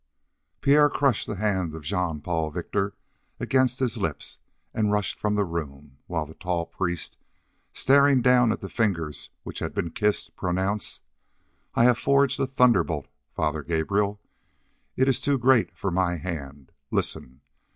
Pierre 0.61 0.89
crushed 0.89 1.27
the 1.27 1.35
hand 1.35 1.75
of 1.75 1.83
Jean 1.83 2.21
Paul 2.21 2.49
Victor 2.49 2.95
against 3.39 3.77
his 3.77 3.97
lips 3.97 4.39
and 4.73 4.91
rushed 4.91 5.19
from 5.19 5.35
the 5.35 5.45
room, 5.45 5.99
while 6.07 6.25
the 6.25 6.33
tall 6.33 6.65
priest, 6.65 7.17
staring 7.71 8.23
down 8.23 8.51
at 8.51 8.61
the 8.61 8.67
fingers 8.67 9.29
which 9.43 9.59
had 9.59 9.75
been 9.75 9.91
kissed, 9.91 10.35
pronounced: 10.35 11.03
"I 11.75 11.83
have 11.83 11.99
forged 11.99 12.39
a 12.39 12.47
thunderbolt, 12.47 13.09
Father 13.35 13.61
Gabrielle. 13.61 14.19
It 14.95 15.07
is 15.07 15.21
too 15.21 15.37
great 15.37 15.77
for 15.77 15.91
my 15.91 16.17
hand. 16.17 16.71
Listen!" 16.89 17.41